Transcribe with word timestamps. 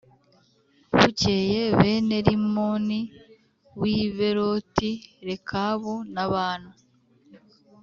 Bukeye 0.97 1.61
bene 1.79 2.17
Rimoni 2.25 2.99
w’i 3.79 3.97
Bēroti, 4.15 4.91
Rekabu 5.27 5.95
na 6.13 6.23
Bāna 6.31 6.71